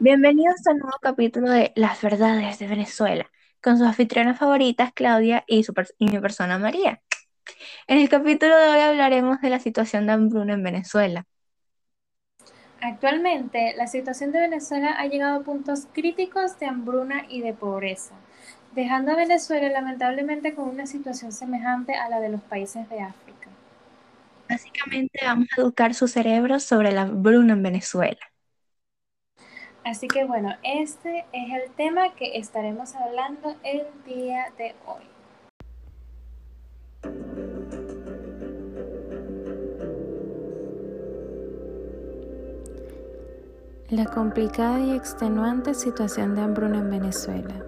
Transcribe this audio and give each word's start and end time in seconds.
Bienvenidos 0.00 0.56
a 0.66 0.72
un 0.72 0.78
nuevo 0.78 0.96
capítulo 1.00 1.50
de 1.50 1.72
Las 1.76 2.00
Verdades 2.02 2.58
de 2.58 2.66
Venezuela, 2.68 3.30
con 3.62 3.78
sus 3.78 3.86
anfitrionas 3.86 4.38
favoritas 4.38 4.92
Claudia 4.92 5.44
y, 5.46 5.64
su 5.64 5.72
pers- 5.72 5.94
y 5.98 6.08
mi 6.08 6.18
persona 6.20 6.58
María. 6.58 7.02
En 7.88 7.98
el 7.98 8.08
capítulo 8.08 8.56
de 8.56 8.68
hoy 8.68 8.80
hablaremos 8.80 9.40
de 9.40 9.50
la 9.50 9.60
situación 9.60 10.06
de 10.06 10.12
hambruna 10.14 10.54
en 10.54 10.62
Venezuela. 10.64 11.26
Actualmente, 12.80 13.74
la 13.76 13.86
situación 13.86 14.32
de 14.32 14.40
Venezuela 14.40 14.92
ha 14.98 15.06
llegado 15.06 15.40
a 15.40 15.44
puntos 15.44 15.86
críticos 15.92 16.58
de 16.58 16.66
hambruna 16.66 17.24
y 17.28 17.40
de 17.40 17.54
pobreza, 17.54 18.14
dejando 18.74 19.12
a 19.12 19.16
Venezuela 19.16 19.68
lamentablemente 19.68 20.54
con 20.54 20.68
una 20.68 20.86
situación 20.86 21.30
semejante 21.32 21.94
a 21.94 22.08
la 22.08 22.20
de 22.20 22.30
los 22.30 22.42
países 22.42 22.88
de 22.90 23.00
África. 23.00 23.48
Básicamente 24.48 25.20
vamos 25.24 25.48
a 25.56 25.60
educar 25.60 25.94
su 25.94 26.08
cerebro 26.08 26.60
sobre 26.60 26.92
la 26.92 27.02
hambruna 27.02 27.52
en 27.54 27.62
Venezuela. 27.62 28.18
Así 29.88 30.06
que 30.06 30.24
bueno, 30.24 30.54
este 30.62 31.24
es 31.32 31.50
el 31.50 31.70
tema 31.74 32.14
que 32.14 32.36
estaremos 32.36 32.94
hablando 32.94 33.56
el 33.64 33.86
día 34.04 34.52
de 34.58 34.74
hoy. 34.84 35.02
La 43.88 44.04
complicada 44.04 44.78
y 44.78 44.94
extenuante 44.94 45.72
situación 45.72 46.34
de 46.34 46.42
hambruna 46.42 46.80
en 46.80 46.90
Venezuela. 46.90 47.64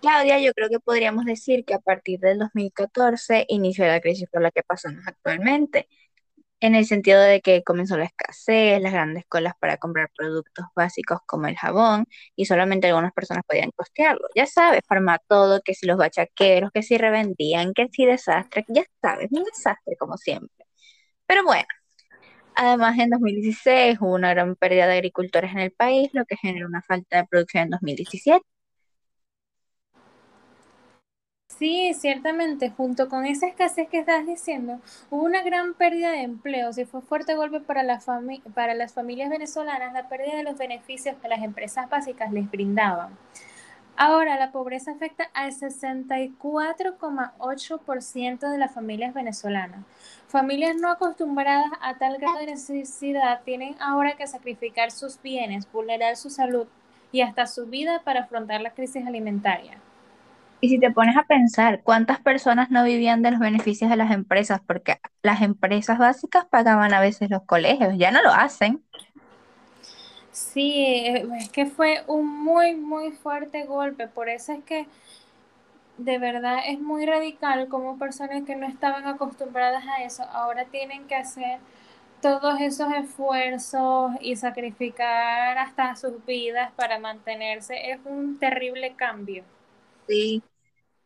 Claudia, 0.00 0.40
yo 0.40 0.52
creo 0.52 0.68
que 0.68 0.80
podríamos 0.80 1.26
decir 1.26 1.64
que 1.64 1.74
a 1.74 1.78
partir 1.78 2.18
del 2.18 2.40
2014 2.40 3.44
inició 3.46 3.86
la 3.86 4.00
crisis 4.00 4.28
por 4.28 4.42
la 4.42 4.50
que 4.50 4.64
pasamos 4.64 5.06
actualmente, 5.06 5.86
en 6.60 6.74
el 6.74 6.86
sentido 6.86 7.20
de 7.20 7.40
que 7.40 7.62
comenzó 7.62 7.96
la 7.96 8.04
escasez, 8.04 8.80
las 8.82 8.92
grandes 8.92 9.24
colas 9.28 9.54
para 9.60 9.76
comprar 9.76 10.10
productos 10.16 10.66
básicos 10.74 11.20
como 11.26 11.46
el 11.46 11.56
jabón, 11.56 12.06
y 12.36 12.46
solamente 12.46 12.88
algunas 12.88 13.12
personas 13.12 13.44
podían 13.46 13.70
costearlo. 13.76 14.28
Ya 14.34 14.46
sabes, 14.46 14.82
todo, 15.28 15.60
que 15.64 15.74
si 15.74 15.86
los 15.86 15.96
bachaqueros, 15.98 16.70
que 16.72 16.82
si 16.82 16.98
revendían, 16.98 17.72
que 17.74 17.88
si 17.92 18.06
desastre, 18.06 18.64
ya 18.68 18.84
sabes, 19.02 19.28
un 19.32 19.44
desastre 19.44 19.96
como 19.98 20.16
siempre. 20.16 20.66
Pero 21.26 21.44
bueno, 21.44 21.66
además 22.56 22.98
en 22.98 23.10
2016 23.10 23.98
hubo 24.00 24.14
una 24.14 24.30
gran 24.30 24.56
pérdida 24.56 24.86
de 24.86 24.94
agricultores 24.94 25.52
en 25.52 25.60
el 25.60 25.72
país, 25.72 26.10
lo 26.12 26.24
que 26.26 26.36
generó 26.36 26.66
una 26.68 26.82
falta 26.82 27.18
de 27.18 27.26
producción 27.28 27.64
en 27.64 27.70
2017. 27.70 28.44
Sí, 31.58 31.92
ciertamente, 31.94 32.70
junto 32.70 33.08
con 33.08 33.26
esa 33.26 33.48
escasez 33.48 33.88
que 33.88 33.98
estás 33.98 34.24
diciendo, 34.24 34.78
hubo 35.10 35.24
una 35.24 35.42
gran 35.42 35.74
pérdida 35.74 36.12
de 36.12 36.22
empleos 36.22 36.78
y 36.78 36.84
fue 36.84 37.02
fuerte 37.02 37.34
golpe 37.34 37.58
para, 37.58 37.82
la 37.82 38.00
para 38.54 38.74
las 38.74 38.94
familias 38.94 39.28
venezolanas 39.28 39.92
la 39.92 40.08
pérdida 40.08 40.36
de 40.36 40.44
los 40.44 40.56
beneficios 40.56 41.16
que 41.20 41.26
las 41.26 41.42
empresas 41.42 41.90
básicas 41.90 42.30
les 42.32 42.48
brindaban. 42.48 43.18
Ahora, 43.96 44.38
la 44.38 44.52
pobreza 44.52 44.92
afecta 44.92 45.24
al 45.34 45.50
64,8% 45.50 48.50
de 48.50 48.58
las 48.58 48.72
familias 48.72 49.12
venezolanas. 49.12 49.80
Familias 50.28 50.76
no 50.76 50.88
acostumbradas 50.88 51.72
a 51.80 51.98
tal 51.98 52.18
grado 52.18 52.38
de 52.38 52.46
necesidad 52.46 53.42
tienen 53.42 53.74
ahora 53.80 54.14
que 54.14 54.28
sacrificar 54.28 54.92
sus 54.92 55.20
bienes, 55.20 55.66
vulnerar 55.72 56.16
su 56.16 56.30
salud 56.30 56.68
y 57.10 57.22
hasta 57.22 57.48
su 57.48 57.66
vida 57.66 58.02
para 58.04 58.20
afrontar 58.20 58.60
la 58.60 58.70
crisis 58.70 59.04
alimentaria. 59.04 59.80
Y 60.60 60.68
si 60.70 60.80
te 60.80 60.90
pones 60.90 61.16
a 61.16 61.24
pensar, 61.24 61.82
¿cuántas 61.84 62.20
personas 62.20 62.70
no 62.70 62.82
vivían 62.84 63.22
de 63.22 63.30
los 63.30 63.40
beneficios 63.40 63.90
de 63.90 63.96
las 63.96 64.10
empresas? 64.10 64.60
Porque 64.66 65.00
las 65.22 65.40
empresas 65.42 65.98
básicas 65.98 66.46
pagaban 66.46 66.92
a 66.94 67.00
veces 67.00 67.30
los 67.30 67.44
colegios, 67.44 67.94
ya 67.96 68.10
no 68.10 68.22
lo 68.22 68.30
hacen. 68.32 68.82
Sí, 70.32 71.04
es 71.06 71.50
que 71.50 71.66
fue 71.66 72.02
un 72.06 72.26
muy, 72.44 72.74
muy 72.74 73.12
fuerte 73.12 73.64
golpe. 73.64 74.08
Por 74.08 74.28
eso 74.28 74.52
es 74.52 74.64
que 74.64 74.86
de 75.98 76.18
verdad 76.18 76.58
es 76.66 76.80
muy 76.80 77.06
radical 77.06 77.68
como 77.68 77.98
personas 77.98 78.44
que 78.44 78.56
no 78.56 78.66
estaban 78.66 79.06
acostumbradas 79.06 79.84
a 79.86 80.04
eso 80.04 80.22
ahora 80.32 80.64
tienen 80.66 81.06
que 81.08 81.16
hacer 81.16 81.58
todos 82.22 82.60
esos 82.60 82.92
esfuerzos 82.94 84.12
y 84.20 84.36
sacrificar 84.36 85.58
hasta 85.58 85.96
sus 85.96 86.24
vidas 86.26 86.72
para 86.76 86.98
mantenerse. 86.98 87.90
Es 87.92 88.00
un 88.04 88.38
terrible 88.38 88.94
cambio. 88.96 89.44
Sí. 90.08 90.42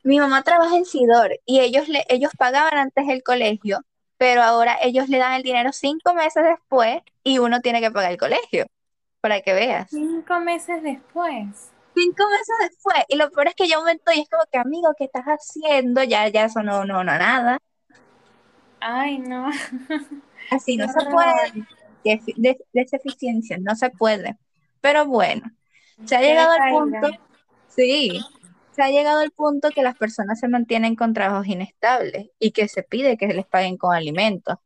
Mi 0.04 0.18
mamá 0.18 0.42
trabaja 0.42 0.76
en 0.76 0.84
Sidor 0.84 1.38
y 1.46 1.60
ellos, 1.60 1.88
le, 1.88 2.04
ellos 2.08 2.32
pagaban 2.36 2.76
antes 2.76 3.08
el 3.08 3.22
colegio, 3.22 3.80
pero 4.16 4.42
ahora 4.42 4.76
ellos 4.82 5.08
le 5.08 5.18
dan 5.18 5.34
el 5.34 5.42
dinero 5.42 5.72
cinco 5.72 6.14
meses 6.14 6.42
después 6.44 7.02
y 7.22 7.38
uno 7.38 7.60
tiene 7.60 7.80
que 7.80 7.90
pagar 7.90 8.12
el 8.12 8.18
colegio, 8.18 8.66
para 9.20 9.40
que 9.42 9.52
veas. 9.52 9.90
Cinco 9.90 10.40
meses 10.40 10.82
después. 10.82 11.70
Cinco 11.94 12.24
meses 12.28 12.70
después. 12.70 13.04
Y 13.08 13.16
lo 13.16 13.30
peor 13.30 13.48
es 13.48 13.54
que 13.54 13.68
yo 13.68 13.78
aumento 13.78 14.12
y 14.12 14.20
es 14.20 14.28
como 14.28 14.42
que, 14.50 14.58
amigo, 14.58 14.92
¿qué 14.98 15.04
estás 15.04 15.24
haciendo? 15.24 16.02
Ya, 16.02 16.26
ya 16.28 16.46
eso 16.46 16.62
no, 16.62 16.84
no, 16.84 17.04
no, 17.04 17.19
nada. 17.19 17.58
Ay, 18.80 19.19
no. 19.19 19.50
Así 20.50 20.76
no 20.78 20.88
se 20.88 21.00
puede. 21.06 21.66
Deseficiencia, 22.72 23.58
no 23.60 23.76
se 23.76 23.90
puede. 23.90 24.36
Pero 24.80 25.06
bueno, 25.06 25.42
se 26.04 26.16
ha 26.16 26.20
llegado 26.20 26.52
al 26.52 26.70
punto. 26.70 27.10
Sí, 27.69 28.20
se 28.72 28.82
ha 28.82 28.90
llegado 28.90 29.20
al 29.20 29.30
punto 29.30 29.70
que 29.70 29.82
las 29.82 29.96
personas 29.96 30.40
se 30.40 30.48
mantienen 30.48 30.96
con 30.96 31.12
trabajos 31.12 31.46
inestables 31.46 32.30
y 32.38 32.52
que 32.52 32.68
se 32.68 32.82
pide 32.82 33.16
que 33.16 33.28
se 33.28 33.34
les 33.34 33.46
paguen 33.46 33.76
con 33.76 33.94
alimentos. 33.94 34.56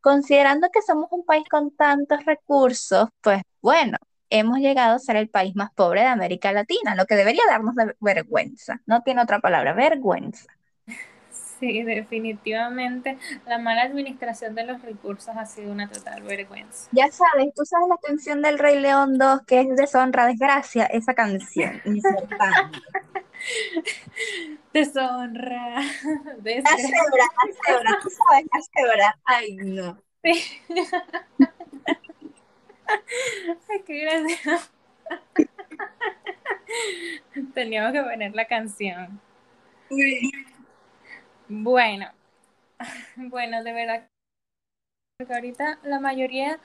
Considerando 0.00 0.68
que 0.72 0.82
somos 0.82 1.08
un 1.12 1.24
país 1.24 1.44
con 1.48 1.74
tantos 1.76 2.24
recursos, 2.24 3.08
pues 3.20 3.42
bueno, 3.60 3.98
hemos 4.30 4.58
llegado 4.58 4.96
a 4.96 4.98
ser 4.98 5.16
el 5.16 5.28
país 5.28 5.54
más 5.54 5.70
pobre 5.74 6.00
de 6.00 6.06
América 6.08 6.52
Latina, 6.52 6.94
lo 6.94 7.06
que 7.06 7.14
debería 7.14 7.42
darnos 7.46 7.74
de 7.76 7.94
vergüenza. 8.00 8.80
No 8.86 9.02
tiene 9.02 9.22
otra 9.22 9.40
palabra, 9.40 9.74
vergüenza. 9.74 10.46
Sí, 11.30 11.84
definitivamente 11.84 13.18
la 13.46 13.58
mala 13.58 13.82
administración 13.82 14.56
de 14.56 14.64
los 14.64 14.82
recursos 14.82 15.36
ha 15.36 15.46
sido 15.46 15.70
una 15.70 15.88
total 15.88 16.22
vergüenza. 16.22 16.88
Ya 16.90 17.08
sabes, 17.12 17.54
tú 17.54 17.64
sabes 17.64 17.86
la 17.88 17.98
canción 17.98 18.42
del 18.42 18.58
Rey 18.58 18.80
León 18.80 19.16
2 19.16 19.42
que 19.46 19.60
es 19.60 19.68
Deshonra, 19.76 20.26
Desgracia, 20.26 20.86
esa 20.86 21.14
canción. 21.14 21.80
Deshonra. 24.72 25.82
Desgracia. 26.38 26.88
La 26.88 27.04
cebra, 27.04 27.24
la 27.46 27.52
cebra, 27.66 27.98
tú 28.02 28.10
sabes 28.10 28.46
la 28.52 28.60
cebra. 28.74 29.18
Ay, 29.24 29.56
no. 29.56 30.02
Sí. 30.22 30.60
Ay, 33.68 33.82
qué 33.86 33.98
gracioso. 34.00 34.70
Teníamos 37.54 37.92
que 37.92 38.02
poner 38.02 38.34
la 38.34 38.46
canción. 38.46 39.20
Sí. 39.90 40.30
Bueno, 41.48 42.06
bueno, 43.16 43.62
de 43.62 43.72
verdad, 43.72 44.08
porque 45.18 45.34
ahorita 45.34 45.78
la 45.82 46.00
mayoría 46.00 46.58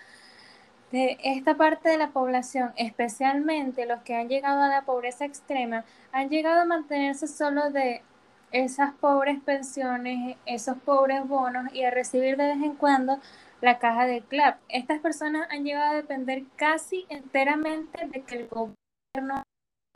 de 0.92 1.18
esta 1.24 1.56
parte 1.56 1.90
de 1.90 1.98
la 1.98 2.10
población, 2.10 2.72
especialmente 2.78 3.86
los 3.86 4.02
que 4.04 4.16
han 4.16 4.30
llegado 4.30 4.62
a 4.62 4.70
la 4.70 4.84
pobreza 4.84 5.26
extrema, 5.26 5.84
han 6.12 6.30
llegado 6.30 6.62
a 6.62 6.66
mantenerse 6.66 7.28
solo 7.28 7.70
de 7.72 8.04
esas 8.52 8.94
pobres 8.94 9.42
pensiones, 9.44 10.38
esos 10.46 10.78
pobres 10.78 11.28
bonos 11.28 11.74
y 11.74 11.84
a 11.84 11.92
recibir 11.92 12.38
de 12.38 12.48
vez 12.48 12.64
en 12.64 12.76
cuando 12.76 13.20
la 13.62 13.80
caja 13.80 14.06
de 14.06 14.22
CLAP. 14.22 14.60
Estas 14.70 15.00
personas 15.00 15.48
han 15.52 15.64
llegado 15.64 15.92
a 15.92 15.96
depender 15.96 16.44
casi 16.56 17.06
enteramente 17.10 18.08
de 18.08 18.22
que 18.22 18.36
el 18.36 18.48
gobierno 18.48 19.44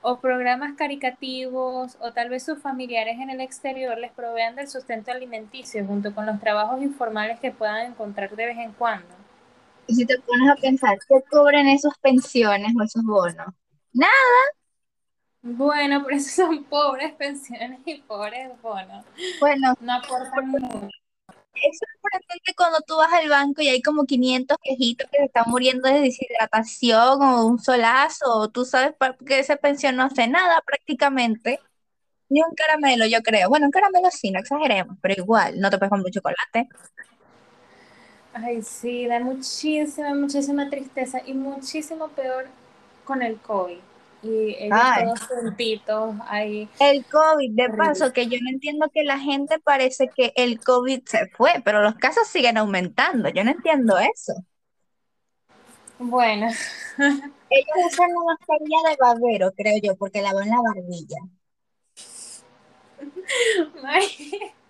o 0.02 0.20
programas 0.20 0.74
caricativos 0.74 1.96
o 2.02 2.12
tal 2.12 2.30
vez 2.30 2.44
sus 2.44 2.60
familiares 2.60 3.20
en 3.20 3.30
el 3.30 3.40
exterior 3.40 3.98
les 3.98 4.12
provean 4.12 4.56
del 4.56 4.68
sustento 4.68 5.12
alimenticio 5.12 5.86
junto 5.86 6.14
con 6.14 6.26
los 6.26 6.40
trabajos 6.40 6.82
informales 6.82 7.40
que 7.40 7.52
puedan 7.52 7.92
encontrar 7.92 8.36
de 8.36 8.46
vez 8.48 8.58
en 8.58 8.72
cuando. 8.74 9.21
Y 9.92 9.96
si 9.96 10.06
te 10.06 10.18
pones 10.20 10.50
a 10.50 10.56
pensar, 10.56 10.98
¿qué 11.06 11.22
cobran 11.30 11.68
esos 11.68 11.94
pensiones 11.98 12.72
o 12.80 12.82
esos 12.82 13.04
bonos? 13.04 13.54
Nada. 13.92 14.12
Bueno, 15.42 16.02
por 16.02 16.14
eso 16.14 16.46
son 16.46 16.64
pobres 16.64 17.12
pensiones 17.16 17.82
y 17.84 17.96
pobres 17.96 18.50
bonos. 18.62 19.04
Bueno, 19.42 19.74
no 19.82 19.94
aportan 19.96 20.48
mucho. 20.48 20.88
Es 21.54 21.78
sorprendente 21.78 22.54
cuando 22.56 22.80
tú 22.88 22.96
vas 22.96 23.12
al 23.12 23.28
banco 23.28 23.62
y 23.62 23.68
hay 23.68 23.82
como 23.82 24.06
500 24.06 24.58
quejitos 24.64 25.10
que 25.12 25.18
se 25.18 25.26
están 25.26 25.44
muriendo 25.48 25.90
de 25.90 26.00
deshidratación 26.00 27.22
o 27.22 27.46
un 27.48 27.60
solazo, 27.60 28.34
o 28.34 28.50
tú 28.50 28.64
sabes 28.64 28.96
que 29.26 29.40
esa 29.40 29.58
pensión 29.58 29.98
no 29.98 30.04
hace 30.04 30.26
nada 30.30 30.62
prácticamente. 30.66 31.60
Ni 32.30 32.42
un 32.42 32.56
caramelo, 32.56 33.06
yo 33.08 33.22
creo. 33.22 33.50
Bueno, 33.50 33.66
un 33.66 33.72
caramelo 33.72 34.10
sí, 34.10 34.32
no 34.32 34.40
exageremos, 34.40 34.96
pero 35.02 35.16
igual, 35.22 35.60
no 35.60 35.70
te 35.70 35.78
puedes 35.78 35.90
comer 35.90 36.14
chocolate. 36.14 36.70
Ay, 38.34 38.62
sí, 38.62 39.08
da 39.08 39.20
muchísima, 39.20 40.14
muchísima 40.14 40.70
tristeza 40.70 41.22
y 41.26 41.34
muchísimo 41.34 42.08
peor 42.10 42.48
con 43.04 43.22
el 43.22 43.38
COVID. 43.40 43.78
Y 44.24 44.56
ellos 44.60 44.80
Ay. 44.82 45.04
todos 45.04 45.20
juntitos 45.22 46.16
ahí. 46.28 46.70
El 46.80 47.04
COVID, 47.06 47.56
de 47.56 47.70
paso, 47.70 48.14
que 48.14 48.28
yo 48.28 48.38
no 48.42 48.50
entiendo 48.50 48.88
que 48.94 49.04
la 49.04 49.20
gente 49.20 49.60
parece 49.60 50.10
que 50.16 50.32
el 50.36 50.60
COVID 50.60 51.04
se 51.06 51.28
fue, 51.30 51.62
pero 51.66 51.82
los 51.82 51.96
casos 51.96 52.28
siguen 52.28 52.58
aumentando. 52.58 53.30
Yo 53.30 53.44
no 53.44 53.52
entiendo 53.52 53.98
eso. 53.98 54.34
Bueno, 55.98 56.48
Ellos 57.52 57.76
usan 57.86 58.10
la 58.10 58.24
mascarilla 58.24 58.90
de 58.90 58.96
babero, 58.98 59.52
creo 59.52 59.76
yo, 59.84 59.96
porque 59.98 60.22
lavan 60.22 60.50
la 60.50 60.62
barbilla. 60.62 61.18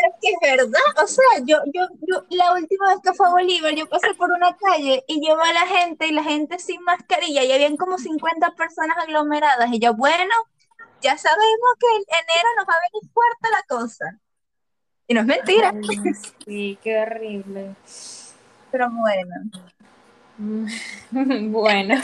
Pero 0.00 0.14
es 0.14 0.20
que 0.20 0.28
es 0.30 0.58
verdad, 0.58 1.02
o 1.02 1.06
sea, 1.06 1.24
yo, 1.44 1.58
yo, 1.72 1.88
yo, 2.06 2.24
la 2.30 2.52
última 2.52 2.88
vez 2.88 2.98
que 3.02 3.12
fue 3.14 3.26
a 3.26 3.30
Bolívar, 3.30 3.74
yo 3.74 3.88
pasé 3.88 4.14
por 4.14 4.30
una 4.30 4.56
calle 4.56 5.04
y 5.08 5.26
yo 5.26 5.40
a 5.40 5.52
la 5.52 5.66
gente 5.66 6.06
y 6.06 6.12
la 6.12 6.22
gente 6.22 6.58
sin 6.58 6.82
mascarilla 6.82 7.42
y 7.42 7.52
habían 7.52 7.76
como 7.76 7.98
50 7.98 8.52
personas 8.52 8.96
aglomeradas 8.98 9.68
y 9.72 9.80
yo, 9.80 9.94
bueno, 9.94 10.34
ya 11.00 11.16
sabemos 11.18 11.74
que 11.80 11.86
en 11.86 12.02
enero 12.02 12.48
nos 12.56 12.66
va 12.66 12.74
a 12.74 12.82
venir 12.92 13.12
fuerte 13.12 13.48
la 13.50 13.76
cosa. 13.76 14.18
Y 15.06 15.14
no 15.14 15.20
es 15.20 15.26
mentira. 15.26 15.72
Ay, 15.74 16.14
sí, 16.44 16.78
qué 16.82 17.00
horrible. 17.00 17.74
Pero 18.70 18.90
bueno. 18.90 19.34
Bueno. 21.50 22.00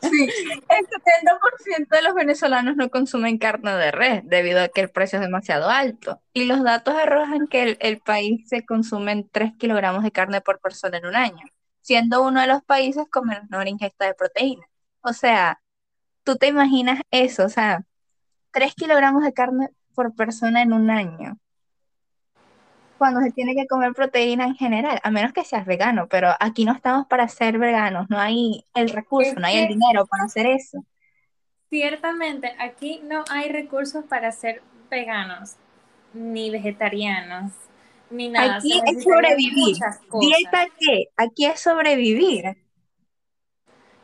Sí, 0.00 0.28
el 0.68 0.86
70% 0.86 1.88
de 1.88 2.02
los 2.02 2.14
venezolanos 2.14 2.76
no 2.76 2.90
consumen 2.90 3.38
carne 3.38 3.74
de 3.76 3.90
res 3.90 4.22
debido 4.24 4.60
a 4.60 4.68
que 4.68 4.80
el 4.80 4.90
precio 4.90 5.18
es 5.18 5.24
demasiado 5.24 5.68
alto. 5.70 6.20
Y 6.32 6.44
los 6.44 6.62
datos 6.62 6.94
arrojan 6.94 7.46
que 7.48 7.62
el, 7.62 7.76
el 7.80 8.00
país 8.00 8.48
se 8.48 8.64
consumen 8.64 9.28
3 9.30 9.52
kilogramos 9.58 10.02
de 10.02 10.12
carne 10.12 10.40
por 10.40 10.60
persona 10.60 10.98
en 10.98 11.06
un 11.06 11.16
año, 11.16 11.44
siendo 11.80 12.22
uno 12.22 12.40
de 12.40 12.46
los 12.46 12.62
países 12.62 13.06
con 13.10 13.26
menor 13.26 13.68
ingesta 13.68 14.06
de 14.06 14.14
proteína. 14.14 14.66
O 15.02 15.12
sea, 15.12 15.60
tú 16.24 16.36
te 16.36 16.48
imaginas 16.48 17.00
eso, 17.10 17.44
o 17.44 17.48
sea, 17.48 17.84
3 18.52 18.74
kilogramos 18.74 19.22
de 19.24 19.32
carne 19.32 19.70
por 19.94 20.14
persona 20.14 20.62
en 20.62 20.72
un 20.72 20.90
año. 20.90 21.38
Cuando 23.02 23.20
se 23.20 23.32
tiene 23.32 23.56
que 23.56 23.66
comer 23.66 23.94
proteína 23.94 24.44
en 24.44 24.54
general, 24.54 25.00
a 25.02 25.10
menos 25.10 25.32
que 25.32 25.42
seas 25.44 25.66
vegano, 25.66 26.06
pero 26.08 26.28
aquí 26.38 26.64
no 26.64 26.72
estamos 26.72 27.08
para 27.08 27.26
ser 27.26 27.58
veganos, 27.58 28.08
no 28.08 28.16
hay 28.20 28.64
el 28.74 28.90
recurso, 28.90 29.32
Es 29.32 29.36
no 29.40 29.46
hay 29.48 29.58
el 29.58 29.66
dinero 29.66 30.06
para 30.06 30.24
hacer 30.24 30.46
eso. 30.46 30.84
ciertamente 31.68 32.54
aquí 32.60 33.00
no 33.04 33.24
hay 33.28 33.50
recursos 33.50 34.04
para 34.04 34.30
ser 34.30 34.62
veganos, 34.90 35.56
ni 36.12 36.50
vegetarianos, 36.50 37.52
ni 38.10 38.28
nada. 38.28 38.56
Aquí 38.58 38.80
es 38.86 39.02
sobrevivir. 39.02 39.76
¿Dieta 40.20 40.66
qué? 40.78 41.06
Aquí 41.16 41.46
es 41.46 41.60
sobrevivir. 41.60 42.56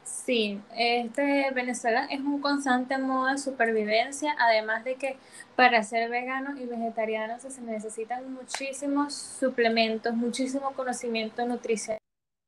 Sí, 0.09 0.61
este 0.77 1.51
Venezuela 1.53 2.07
es 2.11 2.21
un 2.21 2.41
constante 2.41 2.97
modo 2.99 3.27
de 3.27 3.39
supervivencia, 3.39 4.35
además 4.39 4.85
de 4.85 4.97
que 4.97 5.17
para 5.55 5.83
ser 5.83 6.09
vegano 6.11 6.59
y 6.59 6.65
vegetariano 6.65 7.39
se 7.39 7.61
necesitan 7.61 8.33
muchísimos 8.33 9.15
suplementos, 9.15 10.15
muchísimo 10.15 10.73
conocimiento 10.73 11.45
nutricional 11.47 11.99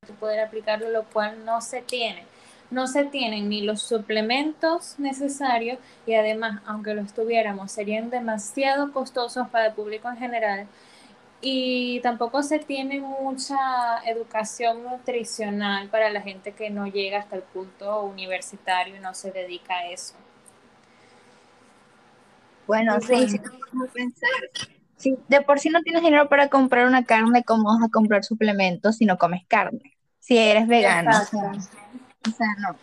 para 0.01 0.19
poder 0.19 0.39
aplicarlo, 0.41 0.89
lo 0.89 1.05
cual 1.05 1.45
no 1.45 1.61
se 1.61 1.81
tiene. 1.81 2.25
No 2.71 2.87
se 2.87 3.03
tienen 3.05 3.49
ni 3.49 3.61
los 3.61 3.81
suplementos 3.81 4.95
necesarios 4.97 5.77
y 6.07 6.13
además, 6.13 6.61
aunque 6.65 6.93
los 6.93 7.13
tuviéramos, 7.13 7.71
serían 7.71 8.09
demasiado 8.09 8.91
costosos 8.91 9.49
para 9.49 9.67
el 9.67 9.73
público 9.73 10.09
en 10.09 10.17
general 10.17 10.67
y 11.41 11.99
tampoco 12.01 12.43
se 12.43 12.59
tiene 12.59 12.99
mucha 12.99 13.57
educación 14.05 14.83
nutricional 14.83 15.89
para 15.89 16.09
la 16.11 16.21
gente 16.21 16.53
que 16.53 16.69
no 16.69 16.87
llega 16.87 17.19
hasta 17.19 17.35
el 17.35 17.41
punto 17.41 18.03
universitario 18.03 18.95
y 18.95 18.99
no 18.99 19.13
se 19.13 19.31
dedica 19.31 19.75
a 19.75 19.87
eso. 19.87 20.13
Bueno, 22.67 22.99
sí, 23.01 23.13
a 23.13 23.91
pensar, 23.93 24.29
si 24.97 25.17
de 25.27 25.41
por 25.41 25.59
sí 25.59 25.69
no 25.69 25.81
tienes 25.81 26.03
dinero 26.03 26.29
para 26.29 26.47
comprar 26.49 26.85
una 26.85 27.03
carne, 27.03 27.43
¿cómo 27.43 27.63
vas 27.65 27.83
a 27.83 27.89
comprar 27.89 28.23
suplementos 28.23 28.97
si 28.97 29.05
no 29.05 29.17
comes 29.17 29.41
carne? 29.47 29.97
Si 30.19 30.37
eres 30.37 30.67
vegano, 30.67 31.09
o 31.11 31.13
sea, 31.25 31.41
exacto, 31.41 31.59
o 32.27 32.31
sea, 32.31 32.47
no. 32.59 32.77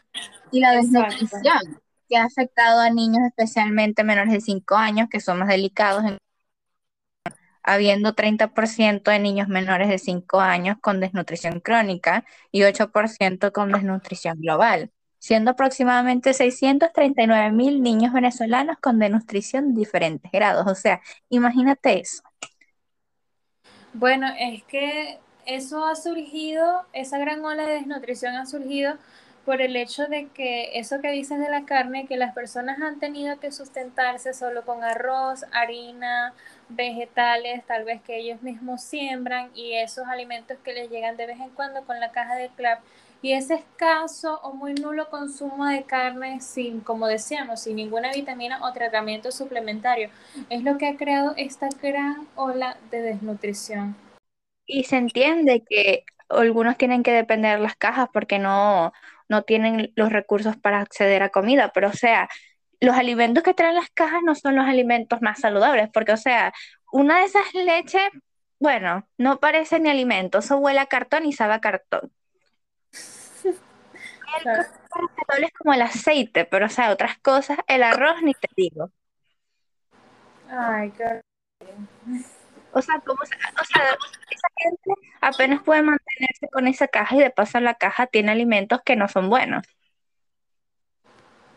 Y 0.50 0.60
la 0.60 0.72
desnutrición, 0.72 1.78
que 2.08 2.16
ha 2.16 2.24
afectado 2.24 2.80
a 2.80 2.90
niños 2.90 3.20
especialmente 3.26 4.02
menores 4.02 4.32
de 4.32 4.40
5 4.40 4.74
años, 4.74 5.08
que 5.10 5.20
son 5.20 5.38
más 5.38 5.48
delicados, 5.48 6.04
en- 6.04 6.18
habiendo 7.68 8.14
30% 8.14 9.10
de 9.10 9.18
niños 9.18 9.48
menores 9.48 9.88
de 9.90 9.98
5 9.98 10.40
años 10.40 10.78
con 10.80 11.00
desnutrición 11.00 11.60
crónica 11.60 12.24
y 12.50 12.62
8% 12.62 13.52
con 13.52 13.72
desnutrición 13.72 14.40
global, 14.40 14.90
siendo 15.18 15.50
aproximadamente 15.50 16.32
639 16.32 17.52
mil 17.52 17.82
niños 17.82 18.14
venezolanos 18.14 18.78
con 18.80 18.98
desnutrición 18.98 19.74
de 19.74 19.80
diferentes 19.80 20.32
grados. 20.32 20.66
O 20.66 20.74
sea, 20.74 21.02
imagínate 21.28 22.00
eso. 22.00 22.22
Bueno, 23.92 24.28
es 24.38 24.64
que 24.64 25.18
eso 25.44 25.84
ha 25.84 25.94
surgido, 25.94 26.86
esa 26.94 27.18
gran 27.18 27.44
ola 27.44 27.66
de 27.66 27.74
desnutrición 27.74 28.34
ha 28.36 28.46
surgido 28.46 28.94
por 29.48 29.62
el 29.62 29.76
hecho 29.76 30.08
de 30.08 30.26
que 30.26 30.78
eso 30.78 31.00
que 31.00 31.10
dices 31.10 31.38
de 31.38 31.48
la 31.48 31.64
carne, 31.64 32.06
que 32.06 32.18
las 32.18 32.34
personas 32.34 32.82
han 32.82 32.98
tenido 32.98 33.40
que 33.40 33.50
sustentarse 33.50 34.34
solo 34.34 34.62
con 34.66 34.84
arroz, 34.84 35.46
harina, 35.52 36.34
vegetales, 36.68 37.64
tal 37.64 37.84
vez 37.84 38.02
que 38.02 38.18
ellos 38.18 38.42
mismos 38.42 38.82
siembran 38.82 39.50
y 39.54 39.72
esos 39.72 40.06
alimentos 40.06 40.58
que 40.62 40.74
les 40.74 40.90
llegan 40.90 41.16
de 41.16 41.24
vez 41.24 41.40
en 41.40 41.48
cuando 41.48 41.82
con 41.84 41.98
la 41.98 42.12
caja 42.12 42.34
de 42.34 42.50
CLAP. 42.50 42.80
Y 43.22 43.32
ese 43.32 43.54
escaso 43.54 44.38
o 44.42 44.52
muy 44.52 44.74
nulo 44.74 45.08
consumo 45.08 45.64
de 45.64 45.82
carne 45.84 46.42
sin, 46.42 46.80
como 46.80 47.06
decíamos, 47.06 47.62
sin 47.62 47.76
ninguna 47.76 48.12
vitamina 48.12 48.62
o 48.62 48.74
tratamiento 48.74 49.32
suplementario 49.32 50.10
es 50.50 50.62
lo 50.62 50.76
que 50.76 50.88
ha 50.88 50.98
creado 50.98 51.32
esta 51.38 51.70
gran 51.80 52.28
ola 52.34 52.76
de 52.90 53.00
desnutrición. 53.00 53.96
Y 54.66 54.84
se 54.84 54.98
entiende 54.98 55.64
que 55.66 56.04
algunos 56.28 56.76
tienen 56.76 57.02
que 57.02 57.12
depender 57.12 57.56
de 57.56 57.62
las 57.62 57.76
cajas 57.76 58.10
porque 58.12 58.38
no, 58.38 58.92
no 59.28 59.42
tienen 59.42 59.92
los 59.96 60.10
recursos 60.12 60.56
para 60.56 60.80
acceder 60.80 61.22
a 61.22 61.28
comida, 61.30 61.70
pero 61.74 61.88
o 61.88 61.92
sea, 61.92 62.28
los 62.80 62.96
alimentos 62.96 63.42
que 63.42 63.54
traen 63.54 63.74
las 63.74 63.90
cajas 63.90 64.20
no 64.24 64.34
son 64.34 64.56
los 64.56 64.66
alimentos 64.66 65.20
más 65.22 65.40
saludables, 65.40 65.88
porque 65.92 66.12
o 66.12 66.16
sea, 66.16 66.52
una 66.92 67.18
de 67.18 67.24
esas 67.24 67.52
leches, 67.54 68.08
bueno, 68.58 69.08
no 69.18 69.40
parece 69.40 69.80
ni 69.80 69.90
alimento, 69.90 70.38
eso 70.38 70.56
huele 70.58 70.80
a 70.80 70.86
cartón 70.86 71.26
y 71.26 71.32
sabe 71.32 71.54
a 71.54 71.60
cartón. 71.60 72.12
El 75.38 75.44
es 75.44 75.52
como 75.52 75.74
el 75.74 75.82
aceite, 75.82 76.44
pero 76.44 76.66
o 76.66 76.68
sea, 76.68 76.90
otras 76.90 77.18
cosas, 77.18 77.58
el 77.66 77.82
arroz 77.82 78.22
ni 78.22 78.34
te 78.34 78.48
digo. 78.56 78.90
Ay, 80.50 80.90
qué 80.92 81.20
O 82.72 82.82
sea, 82.82 83.00
¿cómo 83.04 83.24
se- 83.24 83.34
o 83.34 83.64
sea, 83.64 83.82
esa 84.30 84.48
gente 84.56 84.90
apenas 85.20 85.62
puede 85.62 85.82
con 86.58 86.66
esa 86.66 86.88
caja 86.88 87.14
y 87.14 87.20
de 87.20 87.30
paso 87.30 87.60
la 87.60 87.74
caja 87.74 88.08
tiene 88.08 88.32
alimentos 88.32 88.80
que 88.84 88.96
no 88.96 89.06
son 89.06 89.30
buenos. 89.30 89.64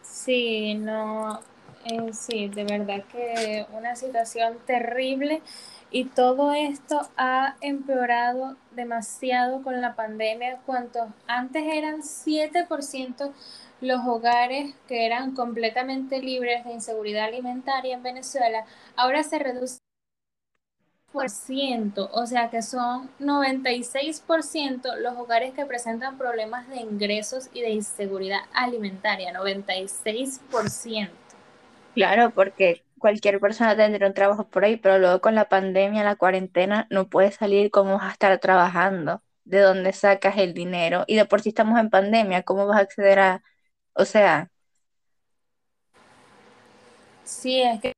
Sí, 0.04 0.76
no, 0.76 1.40
eh, 1.86 2.14
sí, 2.14 2.50
de 2.50 2.66
verdad 2.66 3.04
que 3.12 3.66
una 3.74 3.96
situación 3.96 4.60
terrible 4.68 5.42
y 5.90 6.06
todo 6.06 6.54
esto 6.54 7.10
ha 7.18 7.56
empeorado 7.62 8.58
demasiado 8.76 9.64
con 9.64 9.82
la 9.82 9.96
pandemia, 9.96 10.60
cuantos 10.68 11.10
antes 11.26 11.64
eran 11.66 12.04
7% 12.04 13.34
los 13.82 14.02
hogares 14.06 14.76
que 14.88 15.08
eran 15.08 15.34
completamente 15.34 16.20
libres 16.22 16.64
de 16.64 16.74
inseguridad 16.74 17.26
alimentaria 17.26 17.96
en 17.96 18.04
Venezuela, 18.04 18.66
ahora 18.96 19.24
se 19.24 19.40
reduce 19.40 19.81
o 21.14 22.26
sea 22.26 22.50
que 22.50 22.62
son 22.62 23.10
96% 23.20 24.96
los 24.96 25.18
hogares 25.18 25.54
que 25.54 25.66
presentan 25.66 26.18
problemas 26.18 26.68
de 26.70 26.78
ingresos 26.78 27.50
y 27.54 27.62
de 27.62 27.72
inseguridad 27.72 28.40
alimentaria, 28.54 29.34
96%. 29.34 31.12
Claro, 31.94 32.32
porque 32.32 32.84
cualquier 32.98 33.40
persona 33.40 33.76
tendría 33.76 34.08
un 34.08 34.14
trabajo 34.14 34.48
por 34.48 34.64
ahí, 34.64 34.78
pero 34.78 34.98
luego 35.00 35.20
con 35.22 35.36
la 35.36 35.50
pandemia, 35.50 36.04
la 36.04 36.16
cuarentena, 36.16 36.88
no 36.90 37.10
puedes 37.10 37.36
salir, 37.36 37.72
¿cómo 37.72 37.94
vas 37.98 38.04
a 38.04 38.12
estar 38.14 38.40
trabajando? 38.40 39.22
¿De 39.44 39.60
dónde 39.60 39.92
sacas 39.94 40.38
el 40.38 40.54
dinero? 40.54 41.04
Y 41.08 41.16
de 41.16 41.26
por 41.26 41.42
sí 41.42 41.50
estamos 41.50 41.80
en 41.80 41.90
pandemia, 41.90 42.44
¿cómo 42.44 42.66
vas 42.68 42.78
a 42.78 42.82
acceder 42.82 43.20
a, 43.20 43.44
o 43.94 44.06
sea, 44.06 44.52
Sí, 47.24 47.62
es 47.62 47.80
que 47.80 47.94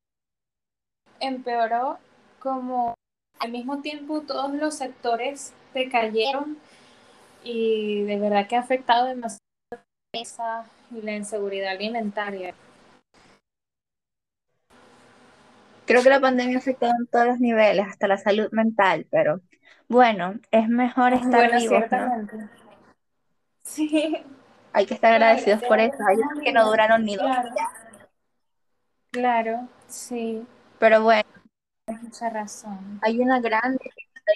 empeoró 1.19 1.97
como 2.39 2.93
al 3.43 3.51
mismo 3.51 3.81
tiempo 3.81 4.21
todos 4.21 4.53
los 4.53 4.75
sectores 4.75 5.53
decayeron 5.73 6.57
y 7.43 8.03
de 8.03 8.17
verdad 8.17 8.47
que 8.47 8.55
ha 8.55 8.61
afectado 8.61 9.07
demasiado 9.07 9.41
esa 10.13 10.65
y 10.91 11.01
la 11.01 11.13
inseguridad 11.15 11.71
alimentaria. 11.71 12.55
creo 15.85 16.03
que 16.03 16.09
la 16.09 16.19
pandemia 16.19 16.57
afectó 16.57 16.85
en 16.87 17.07
todos 17.07 17.27
los 17.27 17.39
niveles, 17.39 17.85
hasta 17.87 18.07
la 18.07 18.17
salud 18.17 18.47
mental, 18.51 19.07
pero 19.11 19.41
bueno, 19.87 20.35
es 20.51 20.67
mejor 20.69 21.13
estar 21.13 21.31
Bueno, 21.31 21.57
vivos, 21.57 21.83
¿no? 21.91 22.49
Sí, 23.63 24.23
Hay 24.73 24.85
que 24.85 24.93
estar 24.93 25.13
agradecidos 25.13 25.63
por 25.63 25.79
eso. 25.79 25.97
Hay 26.07 26.17
que 26.43 26.51
no 26.51 26.65
duraron 26.65 27.05
ni 27.05 27.15
dos 27.15 27.25
Claro, 27.25 27.49
días, 27.53 27.69
claro, 29.11 29.67
sí, 29.87 30.45
pero 30.79 31.01
bueno, 31.03 31.23
mucha 32.13 32.29
razón. 32.29 32.99
hay 33.01 33.19
una 33.19 33.39
grande 33.39 33.79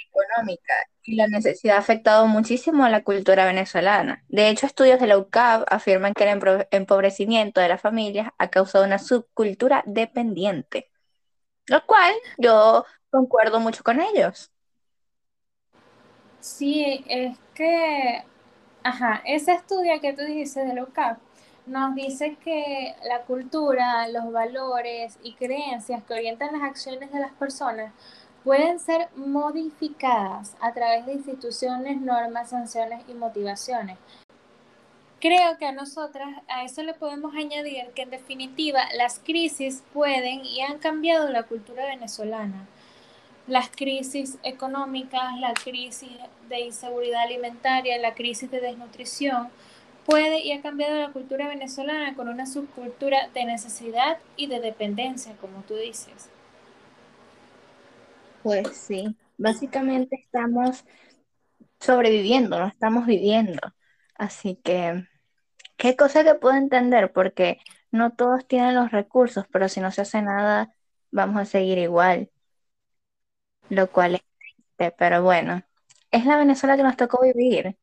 económica 0.09 0.73
y 1.03 1.15
la 1.15 1.27
necesidad 1.27 1.77
ha 1.77 1.79
afectado 1.79 2.25
muchísimo 2.27 2.83
a 2.83 2.89
la 2.89 3.03
cultura 3.03 3.45
venezolana. 3.45 4.23
De 4.27 4.49
hecho, 4.49 4.65
estudios 4.65 4.99
de 4.99 5.07
la 5.07 5.17
UCAB 5.17 5.65
afirman 5.69 6.13
que 6.13 6.23
el 6.23 6.41
empobrecimiento 6.71 7.61
de 7.61 7.69
las 7.69 7.79
familias 7.79 8.29
ha 8.39 8.49
causado 8.49 8.83
una 8.83 8.97
subcultura 8.97 9.83
dependiente, 9.85 10.89
lo 11.67 11.85
cual 11.85 12.13
yo 12.39 12.83
concuerdo 13.11 13.59
mucho 13.59 13.83
con 13.83 14.01
ellos. 14.01 14.51
Sí, 16.39 17.05
es 17.07 17.37
que, 17.53 18.23
ajá, 18.83 19.21
ese 19.23 19.53
estudio 19.53 20.01
que 20.01 20.13
tú 20.13 20.23
dices 20.23 20.67
de 20.67 20.73
la 20.73 20.83
UCAP 20.83 21.26
nos 21.67 21.95
dice 21.95 22.37
que 22.43 22.95
la 23.07 23.21
cultura, 23.21 24.07
los 24.07 24.31
valores 24.31 25.17
y 25.23 25.33
creencias 25.33 26.03
que 26.03 26.13
orientan 26.13 26.53
las 26.53 26.63
acciones 26.63 27.11
de 27.11 27.19
las 27.19 27.31
personas 27.33 27.93
pueden 28.43 28.79
ser 28.79 29.09
modificadas 29.15 30.55
a 30.61 30.73
través 30.73 31.05
de 31.05 31.13
instituciones, 31.13 31.99
normas, 31.99 32.49
sanciones 32.49 33.03
y 33.07 33.13
motivaciones. 33.13 33.97
Creo 35.19 35.57
que 35.57 35.65
a 35.65 35.71
nosotras 35.71 36.29
a 36.47 36.63
eso 36.63 36.83
le 36.83 36.93
podemos 36.93 37.35
añadir 37.35 37.89
que 37.95 38.03
en 38.03 38.11
definitiva 38.11 38.81
las 38.95 39.19
crisis 39.19 39.83
pueden 39.93 40.45
y 40.45 40.61
han 40.61 40.77
cambiado 40.77 41.27
la 41.29 41.43
cultura 41.43 41.85
venezolana 41.85 42.67
las 43.47 43.69
crisis 43.69 44.37
económicas, 44.43 45.39
la 45.39 45.53
crisis 45.53 46.11
de 46.49 46.59
inseguridad 46.59 47.23
alimentaria, 47.23 47.97
la 47.97 48.13
crisis 48.13 48.51
de 48.51 48.59
desnutrición, 48.59 49.49
puede 50.07 50.39
y 50.39 50.53
ha 50.53 50.61
cambiado 50.61 50.97
la 50.97 51.11
cultura 51.11 51.49
venezolana 51.49 52.15
con 52.15 52.29
una 52.29 52.47
subcultura 52.47 53.27
de 53.33 53.43
necesidad 53.43 54.17
y 54.37 54.47
de 54.47 54.61
dependencia, 54.61 55.35
como 55.35 55.61
tú 55.63 55.75
dices. 55.75 56.29
Pues 58.41 58.69
sí, 58.77 59.17
básicamente 59.37 60.15
estamos 60.15 60.85
sobreviviendo, 61.81 62.57
no 62.57 62.67
estamos 62.67 63.05
viviendo. 63.05 63.59
Así 64.15 64.55
que, 64.63 65.05
qué 65.75 65.97
cosa 65.97 66.23
que 66.23 66.35
puedo 66.35 66.55
entender, 66.55 67.11
porque 67.11 67.59
no 67.91 68.13
todos 68.13 68.47
tienen 68.47 68.75
los 68.75 68.91
recursos, 68.91 69.45
pero 69.51 69.67
si 69.67 69.81
no 69.81 69.91
se 69.91 70.01
hace 70.01 70.21
nada, 70.21 70.73
vamos 71.11 71.41
a 71.41 71.45
seguir 71.45 71.77
igual, 71.79 72.31
lo 73.69 73.91
cual 73.91 74.15
es 74.15 74.21
pero 74.97 75.23
bueno, 75.23 75.63
es 76.11 76.25
la 76.25 76.37
Venezuela 76.37 76.77
que 76.77 76.83
nos 76.83 76.95
tocó 76.95 77.21
vivir. 77.23 77.77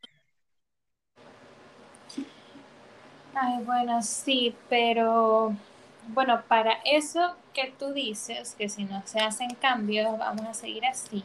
Ay, 3.34 3.62
bueno, 3.64 4.00
sí, 4.02 4.54
pero 4.68 5.54
bueno, 6.08 6.42
para 6.48 6.74
eso 6.84 7.34
que 7.52 7.72
tú 7.78 7.92
dices, 7.92 8.54
que 8.56 8.68
si 8.68 8.84
no 8.84 9.02
se 9.06 9.20
hacen 9.20 9.54
cambios, 9.56 10.16
vamos 10.18 10.46
a 10.46 10.54
seguir 10.54 10.84
así. 10.86 11.24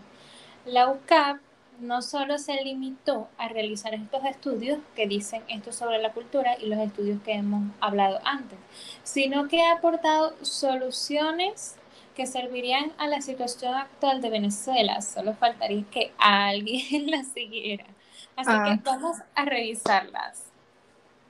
La 0.65 0.89
UCAP 0.89 1.37
no 1.79 2.01
solo 2.01 2.37
se 2.39 2.61
limitó 2.63 3.29
a 3.37 3.47
realizar 3.47 3.93
estos 3.93 4.25
estudios 4.25 4.79
que 4.95 5.07
dicen 5.07 5.43
esto 5.47 5.71
sobre 5.71 5.99
la 5.99 6.11
cultura 6.11 6.57
y 6.59 6.65
los 6.67 6.79
estudios 6.79 7.21
que 7.23 7.33
hemos 7.33 7.63
hablado 7.79 8.19
antes, 8.25 8.59
sino 9.03 9.47
que 9.47 9.61
ha 9.61 9.73
aportado 9.73 10.33
soluciones 10.43 11.75
que 12.15 12.25
servirían 12.25 12.91
a 12.97 13.07
la 13.07 13.21
situación 13.21 13.75
actual 13.75 14.21
de 14.21 14.29
Venezuela. 14.29 15.01
Solo 15.01 15.33
faltaría 15.35 15.85
que 15.91 16.11
alguien 16.17 17.09
las 17.11 17.27
siguiera. 17.27 17.85
Así 18.35 18.49
Ah. 18.51 18.63
que 18.65 18.75
vamos 18.83 19.17
a 19.35 19.45
revisarlas. 19.45 20.48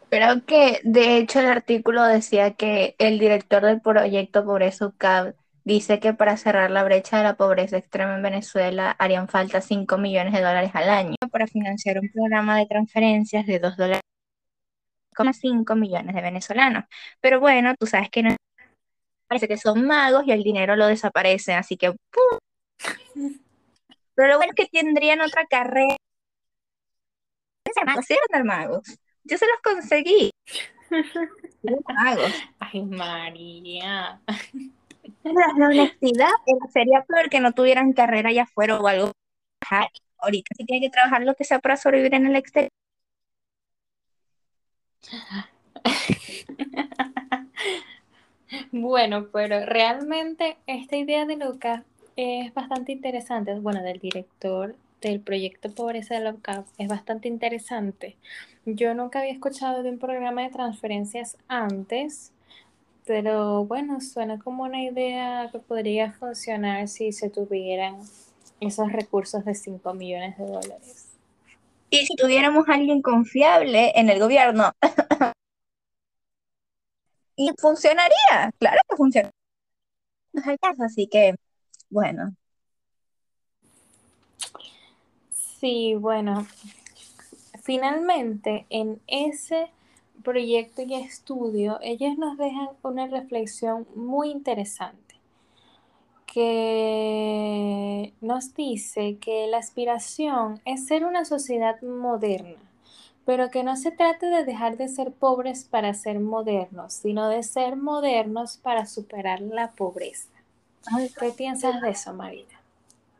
Creo 0.10 0.46
que 0.46 0.82
de 0.84 1.18
hecho 1.18 1.39
el 1.39 1.46
artículo 1.48 2.04
decía 2.04 2.54
que 2.54 2.96
el 2.98 3.20
director 3.20 3.63
del 3.63 3.82
proyecto 3.82 4.44
Pobreza 4.44 4.88
UCAB 4.88 5.36
dice 5.63 6.00
que 6.00 6.13
para 6.13 6.38
cerrar 6.38 6.72
la 6.72 6.84
brecha 6.84 7.18
de 7.18 7.24
la 7.24 7.36
pobreza 7.36 7.78
extrema 7.78 8.16
en 8.16 8.24
Venezuela 8.24 8.96
harían 8.98 9.28
falta 9.28 9.62
5 9.62 9.98
millones 9.98 10.34
de 10.34 10.39
dólares 10.39 10.72
al 10.74 10.89
año 10.89 11.16
para 11.32 11.46
financiar 11.46 12.00
un 12.00 12.10
programa 12.12 12.58
de 12.58 12.66
transferencias 12.66 13.46
de 13.46 13.60
2 13.60 13.78
dólares 13.78 14.01
5 15.34 15.75
millones 15.75 16.16
de 16.16 16.22
venezolanos. 16.22 16.86
Pero 17.20 17.39
bueno, 17.39 17.75
tú 17.78 17.86
sabes 17.86 18.10
que 18.10 18.24
no 18.24 18.36
parece 19.28 19.48
que 19.48 19.58
son 19.58 19.86
magos 19.86 20.24
y 20.25 20.32
el 20.32 20.44
dinero 20.44 20.75
lo 20.75 20.88
desaparece, 20.88 21.54
así 21.54 21.78
que 21.78 21.92
¡pum! 21.92 22.39
Pero 24.16 24.28
lo 24.28 24.38
bueno 24.38 24.54
es 24.56 24.66
que 24.66 24.80
tendrían 24.80 25.22
otra 25.22 25.46
carrera. 25.46 25.96
Ser 27.74 27.86
magos, 27.86 28.06
magos. 28.44 29.00
Yo 29.29 29.38
se 29.38 29.45
los 29.45 29.59
conseguí. 29.63 30.31
Ay, 32.59 32.81
María. 32.81 34.19
La 35.24 35.67
honestidad 35.67 36.29
sería 36.71 37.03
peor 37.03 37.29
que 37.29 37.39
no 37.39 37.51
tuvieran 37.53 37.93
carrera 37.93 38.29
allá 38.29 38.43
afuera 38.43 38.79
o 38.79 38.88
algo. 38.88 39.12
Ajá, 39.62 39.88
Ahorita 40.17 40.53
sí 40.57 40.65
tienen 40.65 40.89
que 40.89 40.91
trabajar 40.91 41.21
lo 41.21 41.36
que 41.36 41.43
sea 41.43 41.59
para 41.59 41.77
sobrevivir 41.77 42.13
en 42.15 42.27
el 42.27 42.36
exterior. 42.36 42.71
Bueno, 48.71 49.27
pero 49.31 49.63
realmente 49.65 50.57
esta 50.65 50.98
idea 50.98 51.25
de 51.25 51.38
Lucas 51.38 51.83
es 52.15 52.51
bastante 52.53 52.91
interesante. 52.91 53.53
Bueno, 53.59 53.83
del 53.83 54.00
director 54.00 54.75
del 55.01 55.20
proyecto 55.22 55.70
Pobreza 55.72 56.15
de 56.15 56.22
la 56.22 56.32
UCAP 56.32 56.65
es 56.77 56.88
bastante 56.88 57.27
interesante. 57.27 58.18
Yo 58.65 58.94
nunca 58.94 59.20
había 59.20 59.32
escuchado 59.32 59.84
de 59.84 59.89
un 59.89 60.00
programa 60.00 60.44
de 60.44 60.50
transferencias 60.50 61.38
antes, 61.48 62.32
pero 63.06 63.65
bueno, 63.65 64.01
suena 64.01 64.39
como 64.39 64.63
una 64.63 64.84
idea 64.84 65.50
que 65.51 65.60
podría 65.60 66.12
funcionar 66.12 66.88
si 66.88 67.12
se 67.12 67.29
tuvieran 67.29 67.98
esos 68.60 68.91
recursos 68.91 69.46
de 69.46 69.56
5 69.56 69.94
millones 69.94 70.38
de 70.38 70.46
dólares. 70.46 71.08
Y 71.89 72.06
si 72.06 72.15
tuviéramos 72.15 72.65
alguien 72.68 73.01
confiable 73.01 73.91
en 73.96 74.10
el 74.10 74.20
gobierno, 74.20 74.72
y 77.36 77.50
funcionaría, 77.58 78.51
claro 78.60 78.79
que 78.88 78.96
funcionaría. 78.96 79.34
Así 80.79 81.08
que, 81.08 81.36
bueno, 81.89 82.36
Sí, 85.60 85.96
bueno, 85.96 86.48
finalmente 87.62 88.66
en 88.70 89.01
ese 89.08 89.70
proyecto 90.24 90.84
y 90.84 90.94
estudio, 90.94 91.80
ellos 91.82 92.18
nos 92.18 92.38
dejan 92.38 92.70
una 92.82 93.08
reflexión 93.08 93.86
muy 93.94 94.30
interesante 94.32 95.16
que 96.25 98.13
nos 98.22 98.54
dice 98.54 99.18
que 99.18 99.48
la 99.48 99.58
aspiración 99.58 100.62
es 100.63 100.86
ser 100.86 101.04
una 101.04 101.25
sociedad 101.25 101.82
moderna, 101.82 102.62
pero 103.25 103.50
que 103.50 103.63
no 103.63 103.75
se 103.75 103.92
trate 103.92 104.28
de 104.28 104.46
dejar 104.46 104.78
de 104.78 104.88
ser 104.88 105.12
pobres 105.12 105.63
para 105.66 105.94
ser 105.94 106.20
modernos, 106.20 106.94
sino 106.94 107.28
de 107.28 107.44
ser 107.44 107.75
modernos 107.75 108.58
para 108.58 108.86
superar 108.86 109.42
la 109.42 109.72
pobreza. 109.72 110.30
¿Qué 111.20 111.32
piensas 111.32 111.82
de 111.82 111.89
eso, 111.89 112.13
Marina? 112.13 112.59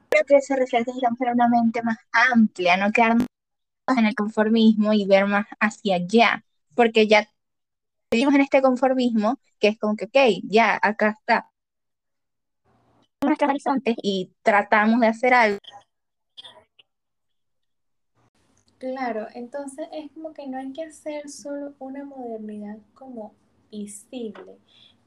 Creo 0.10 0.26
que 0.26 0.42
se 0.42 0.56
refleja 0.56 0.92
digamos, 0.94 1.20
en 1.22 1.30
una 1.30 1.48
mente 1.48 1.82
más 1.84 1.98
amplia, 2.12 2.78
no 2.78 2.92
quedarnos 2.92 3.28
en 3.98 4.06
el 4.06 4.16
conformismo 4.16 4.94
y 4.94 5.06
ver 5.06 5.26
más 5.26 5.48
hacia 5.60 5.96
allá, 5.96 6.44
porque 6.76 7.08
ya 7.08 7.30
vivimos 8.12 8.36
en 8.36 8.42
este 8.42 8.62
conformismo 8.62 9.40
que 9.60 9.70
es 9.70 9.80
como 9.80 9.96
que, 9.96 10.06
ok, 10.06 10.44
ya, 10.44 10.80
acá 10.82 11.16
está 11.20 11.52
nuestros 13.22 13.50
horizontes 13.50 13.96
y 14.02 14.32
tratamos 14.42 15.02
de 15.02 15.08
hacer 15.08 15.34
algo. 15.34 15.60
Claro, 18.78 19.28
entonces 19.34 19.90
es 19.92 20.10
como 20.14 20.32
que 20.34 20.48
no 20.48 20.58
hay 20.58 20.72
que 20.72 20.86
hacer 20.86 21.30
solo 21.30 21.76
una 21.80 22.06
modernidad 22.06 22.78
como 22.94 23.36
visible, 23.70 24.58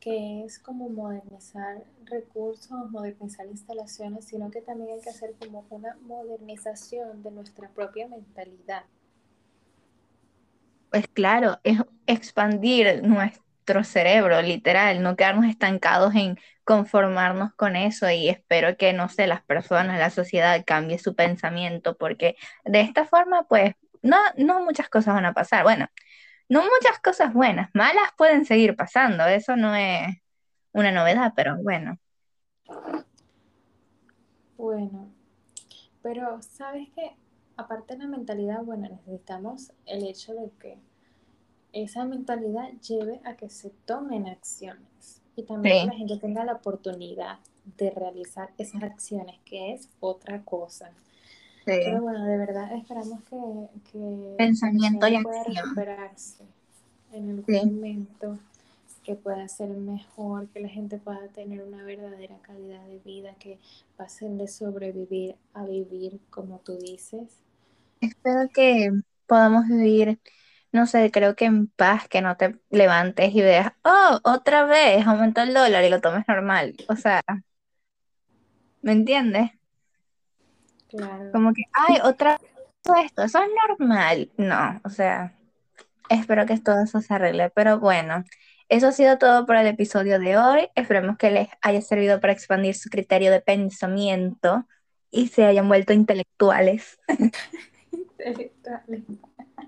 que 0.02 0.44
es 0.44 0.58
como 0.58 0.88
modernizar 0.88 1.84
recursos, 2.06 2.90
modernizar 2.90 3.46
instalaciones, 3.46 4.24
sino 4.24 4.50
que 4.50 4.60
también 4.60 4.90
hay 4.90 5.00
que 5.00 5.10
hacer 5.10 5.34
como 5.38 5.64
una 5.70 5.96
modernización 6.02 7.22
de 7.22 7.30
nuestra 7.30 7.68
propia 7.68 8.08
mentalidad. 8.08 8.82
Pues 10.90 11.06
claro, 11.06 11.60
es 11.62 11.78
expandir 12.08 13.04
nuestro 13.04 13.84
cerebro, 13.84 14.42
literal, 14.42 15.02
no 15.02 15.14
quedarnos 15.14 15.46
estancados 15.46 16.16
en 16.16 16.36
conformarnos 16.64 17.54
con 17.54 17.76
eso 17.76 18.10
y 18.10 18.28
espero 18.28 18.76
que, 18.76 18.92
no 18.92 19.08
sé, 19.08 19.28
las 19.28 19.42
personas, 19.42 20.00
la 20.00 20.10
sociedad 20.10 20.64
cambie 20.66 20.98
su 20.98 21.14
pensamiento 21.14 21.96
porque 21.96 22.34
de 22.64 22.80
esta 22.80 23.04
forma, 23.04 23.44
pues, 23.44 23.74
no, 24.02 24.16
no 24.36 24.64
muchas 24.64 24.88
cosas 24.88 25.14
van 25.14 25.26
a 25.26 25.32
pasar. 25.32 25.62
Bueno, 25.62 25.86
no 26.48 26.62
muchas 26.62 26.98
cosas 27.02 27.32
buenas, 27.32 27.70
malas 27.74 28.10
pueden 28.16 28.44
seguir 28.44 28.76
pasando, 28.76 29.24
eso 29.26 29.56
no 29.56 29.74
es 29.74 30.08
una 30.72 30.92
novedad, 30.92 31.32
pero 31.36 31.56
bueno. 31.62 31.98
Bueno, 34.56 35.12
pero 36.02 36.40
sabes 36.42 36.88
que 36.90 37.16
aparte 37.56 37.94
de 37.94 38.00
la 38.00 38.06
mentalidad, 38.06 38.62
bueno, 38.62 38.88
necesitamos 38.88 39.72
el 39.86 40.06
hecho 40.06 40.34
de 40.34 40.50
que 40.60 40.78
esa 41.72 42.04
mentalidad 42.04 42.70
lleve 42.86 43.20
a 43.24 43.34
que 43.34 43.48
se 43.48 43.70
tomen 43.86 44.28
acciones 44.28 45.22
y 45.36 45.42
también 45.42 45.74
Sí. 45.76 45.80
que 45.80 45.86
la 45.86 45.98
gente 45.98 46.16
tenga 46.18 46.44
la 46.44 46.54
oportunidad 46.54 47.38
de 47.64 47.90
realizar 47.90 48.50
esas 48.58 48.82
acciones, 48.82 49.38
que 49.44 49.72
es 49.72 49.88
otra 50.00 50.42
cosa. 50.44 50.92
Pero 51.82 52.00
bueno, 52.02 52.24
de 52.24 52.38
verdad 52.38 52.72
esperamos 52.74 53.22
que, 53.24 53.36
que 53.92 53.98
Pensamiento 54.36 55.08
y 55.08 55.16
pueda 55.20 55.44
acción. 55.44 55.44
recuperarse 55.44 56.44
en 57.12 57.30
algún 57.30 57.46
Sí. 57.46 57.72
momento, 57.74 58.38
que 59.04 59.14
pueda 59.16 59.48
ser 59.48 59.70
mejor, 59.70 60.48
que 60.48 60.60
la 60.60 60.68
gente 60.68 60.98
pueda 60.98 61.28
tener 61.28 61.62
una 61.62 61.84
verdadera 61.84 62.38
calidad 62.42 62.84
de 62.86 62.98
vida, 63.00 63.34
que 63.38 63.58
pasen 63.96 64.38
de 64.38 64.48
sobrevivir 64.48 65.36
a 65.54 65.64
vivir, 65.66 66.20
como 66.30 66.58
tú 66.60 66.76
dices. 66.78 67.38
Espero 68.00 68.48
que 68.52 68.90
podamos 69.26 69.66
vivir, 69.68 70.20
no 70.72 70.86
sé, 70.86 71.10
creo 71.12 71.36
que 71.36 71.44
en 71.46 71.68
paz, 71.68 72.08
que 72.08 72.20
no 72.22 72.36
te 72.36 72.58
levantes 72.70 73.32
y 73.34 73.42
veas, 73.42 73.72
oh, 73.84 74.20
otra 74.24 74.64
vez 74.66 75.06
aumentó 75.06 75.42
el 75.42 75.54
dólar 75.54 75.84
y 75.84 75.88
lo 75.90 76.00
tomes 76.00 76.24
normal. 76.28 76.76
O 76.88 76.96
sea, 76.96 77.22
¿me 78.82 78.92
entiendes? 78.92 79.50
Claro. 80.92 81.32
Como 81.32 81.52
que, 81.52 81.62
ay, 81.72 81.98
otra 82.04 82.38
vez 82.38 82.52
esto, 83.04 83.22
eso 83.22 83.38
es 83.42 83.48
normal. 83.68 84.30
No, 84.36 84.80
o 84.84 84.90
sea, 84.90 85.34
espero 86.08 86.46
que 86.46 86.58
todo 86.58 86.82
eso 86.82 87.00
se 87.00 87.14
arregle. 87.14 87.50
Pero 87.50 87.80
bueno, 87.80 88.24
eso 88.68 88.88
ha 88.88 88.92
sido 88.92 89.18
todo 89.18 89.46
por 89.46 89.56
el 89.56 89.66
episodio 89.66 90.18
de 90.18 90.36
hoy. 90.36 90.68
Esperemos 90.74 91.16
que 91.16 91.30
les 91.30 91.48
haya 91.62 91.80
servido 91.80 92.20
para 92.20 92.32
expandir 92.32 92.74
su 92.74 92.90
criterio 92.90 93.30
de 93.30 93.40
pensamiento 93.40 94.66
y 95.10 95.28
se 95.28 95.44
hayan 95.44 95.68
vuelto 95.68 95.92
intelectuales. 95.92 96.98
Intelectuales. 97.92 99.02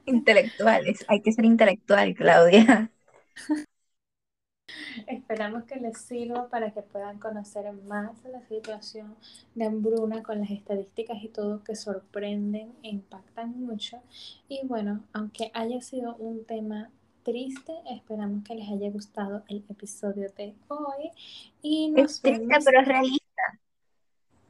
Intelectuales, 0.06 1.04
hay 1.08 1.22
que 1.22 1.32
ser 1.32 1.44
intelectual, 1.44 2.14
Claudia. 2.14 2.90
Esperamos 5.06 5.64
que 5.64 5.76
les 5.76 5.98
sirva 5.98 6.48
para 6.48 6.72
que 6.72 6.82
puedan 6.82 7.18
conocer 7.18 7.72
más 7.72 8.12
la 8.24 8.40
situación 8.48 9.16
de 9.54 9.66
hambruna 9.66 10.22
con 10.22 10.40
las 10.40 10.50
estadísticas 10.50 11.22
y 11.22 11.28
todo 11.28 11.62
que 11.62 11.76
sorprenden 11.76 12.72
e 12.82 12.88
impactan 12.88 13.60
mucho. 13.60 14.02
Y 14.48 14.60
bueno, 14.66 15.04
aunque 15.12 15.50
haya 15.54 15.80
sido 15.80 16.16
un 16.16 16.44
tema 16.44 16.90
triste, 17.22 17.72
esperamos 17.90 18.44
que 18.44 18.54
les 18.54 18.68
haya 18.68 18.90
gustado 18.90 19.44
el 19.48 19.64
episodio 19.68 20.30
de 20.36 20.54
hoy. 20.68 21.10
Y 21.62 21.90
nos 21.90 22.16
Es 22.16 22.20
triste, 22.20 22.46
vemos. 22.46 22.64
pero 22.64 22.82
realista. 22.82 23.24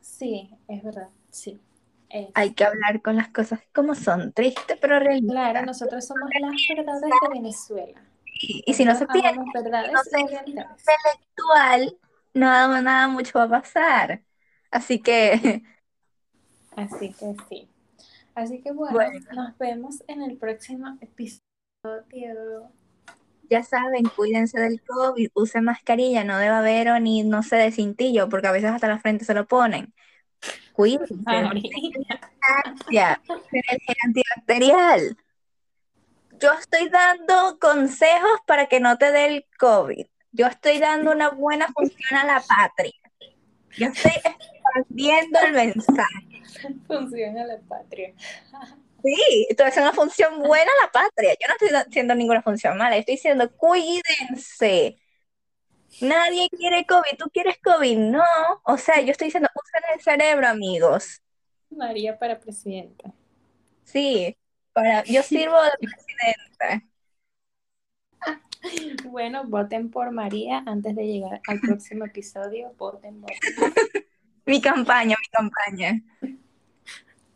Sí, 0.01 0.51
es 0.69 0.83
verdad, 0.83 1.09
sí. 1.31 1.61
Es. 2.11 2.29
Hay 2.35 2.53
que 2.55 2.65
hablar 2.65 3.03
con 3.03 3.17
las 3.17 3.29
cosas 3.29 3.61
como 3.75 3.95
son, 3.95 4.33
triste, 4.33 4.77
pero 4.81 4.99
realista. 4.99 5.33
Claro, 5.33 5.67
nosotros 5.67 6.07
somos 6.07 6.31
las 6.41 6.53
verdades 6.77 7.03
de 7.03 7.29
Venezuela. 7.33 8.03
Y, 8.35 8.63
y 8.67 8.75
si 8.75 8.85
no 8.85 8.95
se 8.97 9.07
verdades 9.07 9.93
no 9.93 10.01
orientales. 10.01 10.83
intelectual, 10.83 11.99
nada, 12.35 12.81
nada 12.83 13.09
mucho 13.09 13.39
va 13.39 13.45
a 13.45 13.49
pasar. 13.49 14.23
Así 14.71 15.01
que, 15.01 15.63
Así 16.77 17.13
que 17.13 17.35
sí. 17.49 17.69
Así 18.35 18.61
que 18.61 18.73
bueno, 18.73 18.95
Bueno. 18.95 19.21
nos 19.33 19.57
vemos 19.59 20.03
en 20.09 20.23
el 20.23 20.37
próximo 20.37 20.99
episodio. 21.01 22.71
ya 23.51 23.63
saben, 23.63 24.05
cuídense 24.17 24.59
del 24.61 24.83
COVID, 24.83 25.29
usen 25.35 25.65
mascarilla, 25.65 26.25
no 26.25 26.39
de 26.39 26.49
babero 26.51 26.99
ni, 27.01 27.23
no 27.23 27.43
sé, 27.43 27.57
de 27.57 27.71
cintillo, 27.73 28.29
porque 28.29 28.49
a 28.49 28.53
veces 28.53 28.71
hasta 28.71 28.89
la 28.89 28.99
frente 28.99 29.25
se 29.25 29.35
lo 29.35 29.47
ponen. 29.47 29.95
Cuídense, 30.73 31.15
ya, 32.91 33.21
el 33.53 33.97
antibacterial. 34.05 35.17
Yo 36.45 36.53
estoy 36.53 36.91
dando 36.91 37.59
consejos 37.59 38.39
para 38.47 38.67
que 38.67 38.79
no 38.79 38.99
te 38.99 39.11
dé 39.13 39.25
el 39.29 39.47
COVID. 39.59 40.05
Yo 40.33 40.47
estoy 40.47 40.79
dando 40.79 41.11
una 41.11 41.31
buena 41.31 41.69
función 41.73 42.21
a 42.21 42.27
la 42.27 42.43
patria. 42.43 42.93
Yo 43.79 43.87
estoy 43.87 44.13
expandiendo 44.13 45.39
el 45.41 45.53
mensaje. 45.55 46.43
Funciona 46.87 47.47
la 47.47 47.59
patria. 47.67 48.13
Sí, 49.03 49.47
estoy 49.49 49.69
haciendo 49.69 49.89
una 49.89 49.97
función 49.97 50.43
buena 50.43 50.71
a 50.71 50.85
la 50.85 50.93
patria. 50.93 51.33
Yo 51.33 51.49
no 51.49 51.55
estoy 51.55 51.69
haciendo 51.71 52.15
ninguna 52.15 52.43
función 52.43 52.77
mala. 52.77 52.99
Estoy 52.99 53.15
diciendo, 53.15 53.51
cuídense. 53.57 54.99
Nadie 56.03 56.51
quiere 56.51 56.85
COVID. 56.85 57.17
¿Tú 57.17 57.31
quieres 57.33 57.57
COVID? 57.65 57.97
No. 57.97 58.23
O 58.65 58.77
sea, 58.77 59.01
yo 59.01 59.13
estoy 59.13 59.29
diciendo, 59.29 59.49
usen 59.55 59.83
el 59.95 60.03
cerebro, 60.03 60.47
amigos. 60.47 61.23
María 61.71 62.19
para 62.19 62.39
presidenta. 62.39 63.15
Sí, 63.85 64.37
para, 64.75 65.05
yo 65.05 65.23
sirvo 65.23 65.57
de 65.63 65.71
presidenta. 65.89 66.87
Bueno, 69.05 69.45
voten 69.47 69.91
por 69.91 70.11
María 70.11 70.63
antes 70.67 70.95
de 70.97 71.07
llegar 71.07 71.41
al 71.47 71.61
próximo 71.61 72.05
episodio. 72.07 72.73
Voten, 72.79 73.21
voten. 73.21 73.39
Mi 74.47 74.61
campaña, 74.61 75.17
mi 75.19 75.29
campaña. 75.29 76.03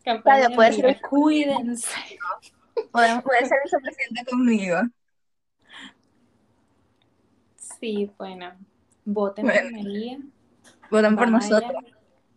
Campaña 0.03 0.39
Claro, 0.47 0.55
puede 0.55 0.71
mira, 0.71 0.89
ser- 0.93 1.01
Cuídense. 1.01 1.89
Podemos, 2.91 3.23
puede 3.23 3.45
ser 3.47 3.57
vicepresidenta 3.63 4.23
conmigo. 4.25 4.77
Sí, 7.55 8.11
bueno. 8.17 8.51
Voten 9.05 9.45
por. 9.45 9.71
María. 9.71 10.19
Votan 10.91 11.15
por 11.15 11.29
nosotros. 11.31 11.83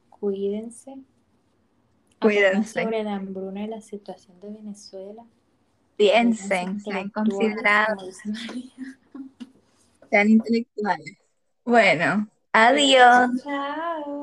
Cuídense. 0.08 0.96
Cuídense. 2.22 2.82
sobre 2.84 3.02
la 3.02 3.14
hambruna 3.16 3.64
y 3.64 3.66
la 3.68 3.80
situación 3.80 4.40
de 4.40 4.50
Venezuela. 4.50 5.24
Piensen, 5.96 6.80
sean 6.80 7.10
considerados, 7.10 8.16
sean 10.10 10.30
intelectuales. 10.30 11.16
Bueno, 11.64 12.28
adiós. 12.52 13.30
Chao. 13.42 14.21